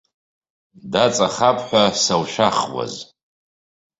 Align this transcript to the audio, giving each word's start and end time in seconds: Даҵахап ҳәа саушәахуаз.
Даҵахап 0.91 1.57
ҳәа 1.67 1.83
саушәахуаз. 2.01 2.93